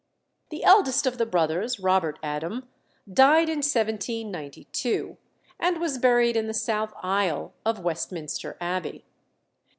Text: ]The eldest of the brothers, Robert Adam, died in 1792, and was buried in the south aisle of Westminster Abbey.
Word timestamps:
]The 0.49 0.63
eldest 0.63 1.05
of 1.05 1.19
the 1.19 1.27
brothers, 1.27 1.79
Robert 1.79 2.17
Adam, 2.23 2.67
died 3.07 3.49
in 3.49 3.57
1792, 3.59 5.17
and 5.59 5.79
was 5.79 5.99
buried 5.99 6.35
in 6.35 6.47
the 6.47 6.55
south 6.55 6.91
aisle 7.03 7.53
of 7.63 7.81
Westminster 7.83 8.57
Abbey. 8.59 9.05